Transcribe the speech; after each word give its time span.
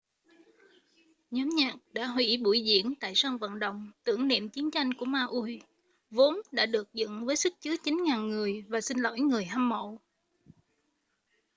nhóm 1.31 1.49
nhạc 1.49 1.75
đã 1.93 2.07
hủy 2.07 2.37
buổi 2.43 2.61
diễn 2.63 2.95
tại 2.95 3.13
sân 3.15 3.37
vận 3.37 3.59
động 3.59 3.91
tưởng 4.03 4.27
niệm 4.27 4.49
chiến 4.49 4.71
tranh 4.71 4.93
của 4.93 5.05
maui 5.05 5.61
vốn 6.11 6.35
đã 6.51 6.65
được 6.65 6.93
dựng 6.93 7.25
với 7.25 7.35
sức 7.35 7.53
chứa 7.61 7.73
9.000 7.75 8.27
người 8.27 8.63
và 8.67 8.81
xin 8.81 8.97
lỗi 8.99 9.19
người 9.19 9.45
hâm 9.45 9.69
mộ 9.69 9.97